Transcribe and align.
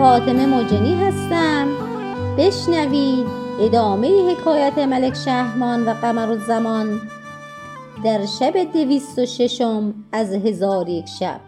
فاطمه 0.00 0.46
مجنی 0.46 0.94
هستم. 0.94 1.68
بشنوید 2.38 3.26
ادامه 3.60 4.32
حکایت 4.32 4.78
ملک 4.78 5.14
شهرمان 5.14 5.88
و 5.88 5.92
قمر 5.92 6.30
الزمان 6.30 7.00
در 8.04 8.26
شب 8.26 8.72
دویست 8.72 9.18
و 9.18 9.26
ششم 9.26 9.94
از 10.12 10.34
هزار 10.34 10.88
یک 10.88 11.08
شب. 11.08 11.40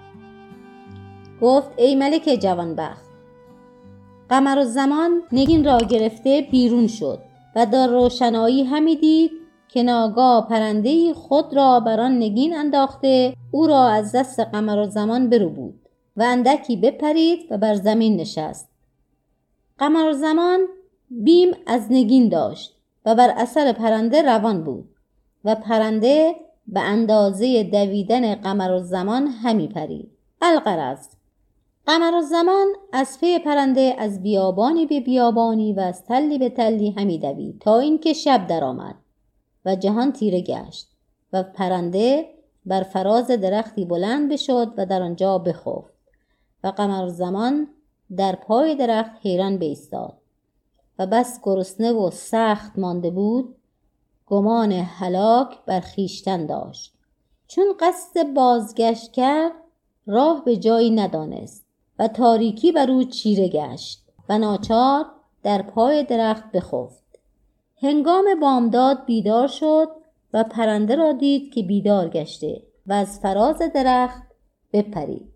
گفت 1.43 1.71
ای 1.77 1.95
ملک 1.95 2.39
جوانبخت 2.43 3.05
قمر 4.29 4.59
الزمان 4.59 5.23
نگین 5.33 5.65
را 5.65 5.79
گرفته 5.79 6.49
بیرون 6.51 6.87
شد 6.87 7.19
و 7.57 7.67
در 7.67 7.87
روشنایی 7.87 8.65
همی 8.65 8.97
دید 8.97 9.31
که 9.69 9.83
ناگاه 9.83 10.49
پرنده 10.49 11.15
خود 11.15 11.57
را 11.57 11.81
بر 11.81 12.01
آن 12.01 12.19
نگین 12.19 12.57
انداخته 12.57 13.35
او 13.51 13.67
را 13.67 13.89
از 13.89 14.13
دست 14.13 14.41
قمر 14.41 14.79
الزمان 14.79 15.31
بربود 15.31 15.82
و 16.17 16.23
اندکی 16.23 16.77
بپرید 16.77 17.47
و 17.51 17.59
بر 17.59 17.75
زمین 17.75 18.17
نشست. 18.17 18.69
قمر 19.79 20.07
الزمان 20.07 20.67
بیم 21.11 21.51
از 21.67 21.87
نگین 21.91 22.29
داشت 22.29 22.79
و 23.05 23.15
بر 23.15 23.35
اثر 23.37 23.73
پرنده 23.73 24.23
روان 24.23 24.65
بود 24.65 24.89
و 25.45 25.55
پرنده 25.55 26.35
به 26.67 26.81
اندازه 26.81 27.63
دویدن 27.63 28.35
قمر 28.35 28.73
الزمان 28.73 29.27
همی 29.27 29.69
پرید. 29.69 30.11
الغرض 30.43 31.09
قمر 31.87 32.15
الزمان 32.15 32.67
از 32.93 33.21
پی 33.21 33.39
پرنده 33.39 33.95
از 33.99 34.23
بیابانی 34.23 34.87
به 34.87 35.01
بیابانی 35.01 35.73
و 35.73 35.81
از 35.81 36.05
تلی 36.05 36.39
به 36.39 36.49
تلی 36.49 36.91
همی 36.91 37.19
دوید 37.19 37.59
تا 37.61 37.79
اینکه 37.79 38.13
شب 38.13 38.47
درآمد 38.47 38.95
و 39.65 39.77
جهان 39.77 40.13
تیره 40.13 40.41
گشت 40.41 40.89
و 41.33 41.43
پرنده 41.43 42.25
بر 42.67 42.83
فراز 42.83 43.27
درختی 43.27 43.85
بلند 43.85 44.33
بشد 44.33 44.75
و 44.77 44.87
در 44.87 45.03
آنجا 45.03 45.39
بخفت. 45.39 45.92
و 46.65 46.69
قمر 46.69 47.03
الزمان 47.03 47.69
در 48.17 48.37
پای 48.37 48.75
درخت 48.75 49.13
حیران 49.23 49.59
بایستاد 49.59 50.19
و 50.99 51.07
بس 51.07 51.41
گرسنه 51.43 51.93
و 51.93 52.11
سخت 52.11 52.79
مانده 52.79 53.11
بود 53.11 53.57
گمان 54.27 54.73
هلاک 54.73 55.65
بر 55.67 55.81
خویشتن 55.81 56.47
داشت. 56.47 56.95
چون 57.47 57.65
قصد 57.81 58.35
بازگشت 58.35 59.13
کرد 59.13 59.53
راه 60.07 60.45
به 60.45 60.57
جایی 60.57 60.91
ندانست 60.91 61.67
و 61.99 62.09
تاریکی 62.09 62.73
بر 62.73 62.91
او 62.91 63.05
چیره 63.05 63.49
گشت 63.49 64.03
و 64.29 64.39
ناچار 64.39 65.07
در 65.43 65.63
پای 65.63 66.05
درخت 66.05 66.53
بخفت. 66.53 67.03
هنگام 67.83 68.25
بامداد 68.41 69.05
بیدار 69.05 69.49
شد 69.49 69.89
و 70.33 70.45
پرنده 70.45 70.95
را 70.95 71.13
دید 71.13 71.55
که 71.55 71.63
بیدار 71.63 72.09
گشته 72.09 72.63
و 72.87 72.93
از 72.93 73.21
فراز 73.21 73.59
درخت 73.75 74.23
بپرید. 74.73 75.32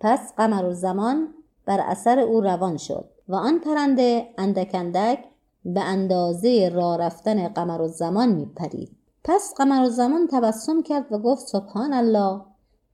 پس 0.00 0.34
قمر 0.36 0.64
الزمان 0.64 1.34
بر 1.66 1.80
اثر 1.80 2.18
او 2.18 2.40
روان 2.40 2.76
شد 2.76 3.04
و 3.28 3.34
آن 3.34 3.58
پرنده 3.58 4.28
اندک 4.38 4.70
اندک 4.74 5.18
به 5.64 5.80
اندازه 5.80 6.68
راه 6.74 6.98
رفتن 6.98 7.48
قمر 7.48 7.82
الزمان 7.82 8.28
می 8.28 8.46
پرید. 8.56 8.96
پس 9.24 9.54
قمر 9.56 9.80
الزمان 9.80 10.28
تبسم 10.30 10.82
کرد 10.82 11.12
و 11.12 11.18
گفت 11.18 11.46
سبحان 11.46 11.92
الله 11.92 12.40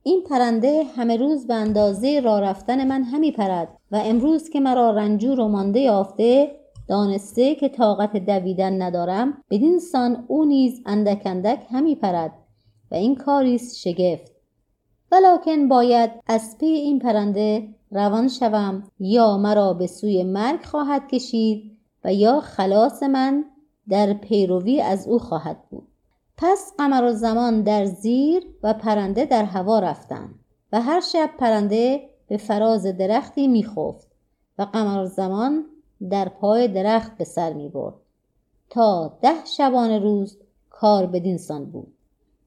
این 0.03 0.23
پرنده 0.29 0.83
همه 0.95 1.17
روز 1.17 1.47
به 1.47 1.53
اندازه 1.53 2.21
راه 2.23 2.41
رفتن 2.41 2.87
من 2.87 3.03
همی 3.03 3.31
پرد 3.31 3.67
و 3.91 3.95
امروز 3.95 4.49
که 4.49 4.59
مرا 4.59 4.91
رنجور 4.91 5.39
و 5.39 5.47
مانده 5.47 5.79
یافته 5.79 6.59
دانسته 6.87 7.55
که 7.55 7.69
طاقت 7.69 8.17
دویدن 8.17 8.81
ندارم 8.81 9.43
بدین 9.49 9.79
سان 9.79 10.25
او 10.27 10.45
نیز 10.45 10.81
اندک 10.85 11.21
اندک 11.25 11.59
همی 11.71 11.95
پرد 11.95 12.31
و 12.91 12.95
این 12.95 13.15
کاری 13.15 13.55
است 13.55 13.77
شگفت. 13.77 14.32
ولکن 15.13 15.67
باید 15.67 16.11
از 16.27 16.57
پی 16.57 16.65
این 16.65 16.99
پرنده 16.99 17.67
روان 17.91 18.27
شوم 18.27 18.83
یا 18.99 19.37
مرا 19.37 19.73
به 19.73 19.87
سوی 19.87 20.23
مرگ 20.23 20.65
خواهد 20.65 21.07
کشید 21.07 21.77
و 22.03 22.13
یا 22.13 22.41
خلاص 22.41 23.03
من 23.03 23.45
در 23.89 24.13
پیروی 24.13 24.81
از 24.81 25.07
او 25.07 25.19
خواهد 25.19 25.57
بود. 25.69 25.87
پس 26.37 26.73
قمر 26.77 27.03
الزمان 27.03 27.61
در 27.61 27.85
زیر 27.85 28.43
و 28.63 28.73
پرنده 28.73 29.25
در 29.25 29.43
هوا 29.43 29.79
رفتند 29.79 30.35
و 30.71 30.81
هر 30.81 31.01
شب 31.01 31.29
پرنده 31.39 32.09
به 32.27 32.37
فراز 32.37 32.85
درختی 32.85 33.47
میخفت 33.47 34.07
و 34.59 34.63
قمر 34.63 34.99
الزمان 34.99 35.65
در 36.09 36.29
پای 36.29 36.67
درخت 36.67 37.17
به 37.17 37.23
سر 37.23 37.53
می 37.53 37.69
برد. 37.69 37.95
تا 38.69 39.17
ده 39.21 39.45
شبانه 39.45 39.99
روز 39.99 40.37
کار 40.69 41.05
بدین 41.05 41.37
سان 41.37 41.65
بود 41.65 41.93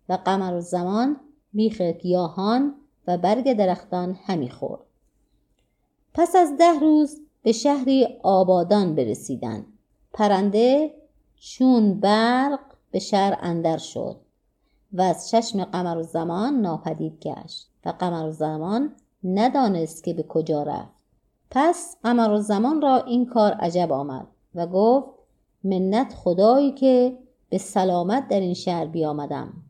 و 0.09 0.19
قمر 0.25 0.55
الزمان 0.55 1.17
بیخ 1.57 1.81
گیاهان 1.81 2.75
و 3.07 3.19
برگ 3.19 3.53
درختان 3.53 4.19
همی 4.25 4.51
خورد. 4.51 4.81
پس 6.15 6.37
از 6.37 6.57
ده 6.57 6.81
روز 6.81 7.21
به 7.43 7.53
شهری 7.53 8.09
آبادان 8.23 8.95
برسیدند. 8.95 9.67
پرنده 10.13 10.95
چون 11.37 12.01
برق 12.01 12.61
به 12.91 12.99
شهر 12.99 13.39
اندر 13.41 13.79
شد 13.79 14.17
و 14.93 15.03
از 15.03 15.31
چشم 15.31 15.65
قمر 15.65 15.97
الزمان 15.97 16.61
ناپدید 16.61 17.19
گشت 17.21 17.71
و 17.85 17.89
قمر 17.89 18.25
الزمان 18.25 18.95
ندانست 19.25 20.05
که 20.05 20.15
به 20.15 20.23
کجا 20.23 20.63
رفت. 20.63 20.97
پس 21.51 21.97
قمر 22.03 22.31
الزمان 22.31 22.83
را 22.83 22.97
این 22.97 23.27
کار 23.27 23.53
عجب 23.53 23.93
آمد 23.93 24.27
و 24.55 24.67
گفت 24.67 25.09
منت 25.65 26.15
خدایی 26.15 26.73
که 26.73 27.19
به 27.49 27.59
سلامت 27.59 28.29
در 28.29 28.41
این 28.41 28.55
شهر 28.55 28.87
بیامدم. 28.87 29.66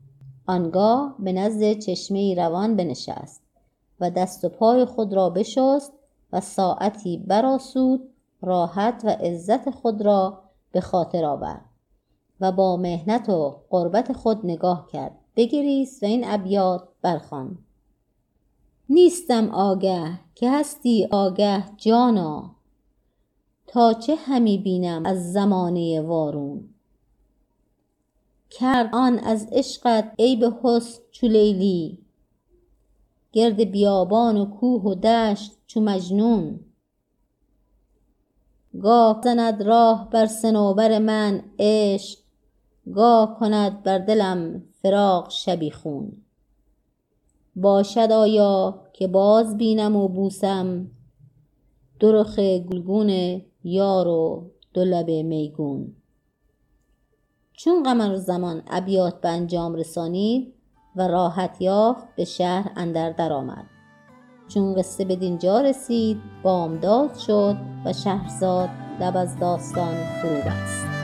آنگاه 0.47 1.15
به 1.19 1.33
نزد 1.33 1.79
چشمه 1.79 2.35
روان 2.35 2.75
بنشست 2.75 3.41
و 3.99 4.09
دست 4.11 4.45
و 4.45 4.49
پای 4.49 4.85
خود 4.85 5.13
را 5.13 5.29
بشست 5.29 5.93
و 6.33 6.41
ساعتی 6.41 7.17
براسود 7.17 8.09
راحت 8.41 9.01
و 9.05 9.09
عزت 9.09 9.69
خود 9.69 10.01
را 10.01 10.43
به 10.71 10.81
خاطر 10.81 11.25
آورد 11.25 11.65
و 12.41 12.51
با 12.51 12.77
مهنت 12.77 13.29
و 13.29 13.61
قربت 13.69 14.13
خود 14.13 14.45
نگاه 14.45 14.87
کرد. 14.91 15.17
بگریست 15.37 16.03
و 16.03 16.05
این 16.05 16.23
ابیات 16.27 16.87
برخواند 17.01 17.57
نیستم 18.89 19.49
آگه 19.49 20.19
که 20.35 20.51
هستی 20.51 21.07
آگه 21.11 21.63
جانا 21.77 22.55
تا 23.67 23.93
چه 23.93 24.15
همی 24.15 24.57
بینم 24.57 25.05
از 25.05 25.33
زمانه 25.33 26.01
وارون؟ 26.01 26.69
کرد 28.49 28.89
آن 28.93 29.19
از 29.19 29.47
عشقت 29.51 30.13
عیب 30.19 30.43
حسن 30.63 31.01
چو 31.11 31.27
لیلی. 31.27 31.97
گرد 33.31 33.71
بیابان 33.71 34.37
و 34.37 34.45
کوه 34.45 34.81
و 34.81 34.95
دشت 34.95 35.57
چو 35.67 35.81
مجنون. 35.81 36.59
گاه 38.81 39.21
زند 39.23 39.63
راه 39.63 40.09
بر 40.09 40.25
صنوبر 40.25 40.99
من 40.99 41.43
عشق 41.59 42.19
گاه 42.93 43.39
کند 43.39 43.83
بر 43.83 43.97
دلم 43.97 44.63
فراق 44.81 45.29
شبیخون 45.29 46.11
باشد 47.55 48.11
آیا 48.11 48.81
که 48.93 49.07
باز 49.07 49.57
بینم 49.57 49.95
و 49.95 50.07
بوسم؟ 50.07 50.87
دو 51.99 52.11
رخ 52.11 52.39
گلگون 52.39 53.41
یار 53.63 54.07
و 54.07 54.51
دو 54.73 54.83
لب 54.83 55.09
میگون. 55.09 55.95
چون 57.59 57.83
قمر 57.83 58.11
الزمان 58.11 58.63
ابیات 58.67 59.21
به 59.21 59.29
انجام 59.29 59.75
رسانید 59.75 60.53
و 60.95 61.07
راحت 61.07 61.61
یافت 61.61 62.15
به 62.15 62.25
شهر 62.25 62.71
اندر 62.75 63.11
درآمد 63.11 63.65
چون 64.47 64.75
قصه 64.75 65.05
بدینجا 65.05 65.61
رسید 65.61 66.17
بامداد 66.43 67.15
شد 67.15 67.57
و 67.85 67.93
شهرزاد 67.93 68.69
لب 68.99 69.17
از 69.17 69.39
داستان 69.39 69.95
فرو 69.95 70.35
بست. 70.35 70.96